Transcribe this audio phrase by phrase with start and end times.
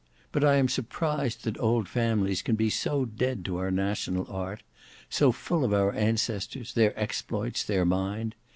[0.31, 4.63] But I am surprised that old families can be so dead to our national art;
[5.11, 8.33] so full of our ancestors, their exploits, their mind.